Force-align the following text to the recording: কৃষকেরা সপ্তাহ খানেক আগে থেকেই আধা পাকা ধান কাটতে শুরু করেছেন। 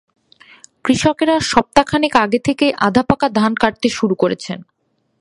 কৃষকেরা 0.85 1.35
সপ্তাহ 1.51 1.85
খানেক 1.85 2.13
আগে 2.15 2.39
থেকেই 2.45 2.71
আধা 2.79 3.03
পাকা 3.03 3.27
ধান 3.29 3.51
কাটতে 3.55 3.87
শুরু 3.89 4.15
করেছেন। 4.15 4.59